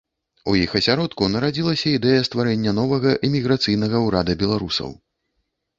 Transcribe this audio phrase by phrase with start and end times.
[0.51, 4.89] У іх асяродку нарадзілася ідэя стварэння новага эміграцыйнага ўрада беларусаў.